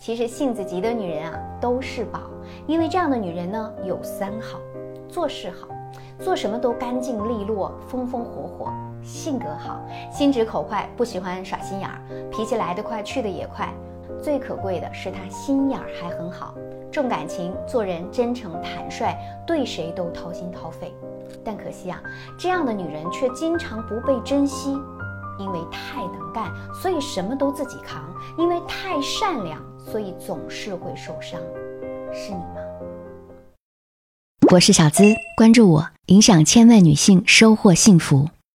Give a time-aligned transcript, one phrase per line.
[0.00, 2.20] 其实性子急的女人啊都是宝，
[2.66, 4.58] 因为这样的女人呢有三好：
[5.10, 5.68] 做事好，
[6.18, 8.72] 做什么都干净利落、风风火火；
[9.04, 9.78] 性格好，
[10.10, 12.00] 心直口快，不喜欢耍心眼儿，
[12.30, 13.68] 脾气来得快去得也快。
[14.22, 16.54] 最可贵的是她心眼儿还很好，
[16.90, 19.14] 重感情，做人真诚坦率，
[19.46, 20.94] 对谁都掏心掏肺。
[21.44, 22.00] 但可惜啊，
[22.38, 24.74] 这样的女人却经常不被珍惜。
[25.38, 28.02] 因为太能干，所以什么都自己扛；
[28.36, 29.58] 因为太善良，
[29.90, 31.40] 所以总是会受伤。
[32.12, 32.60] 是你吗？
[34.52, 35.02] 我是小资，
[35.36, 38.28] 关注我，影响千万女性，收获幸福。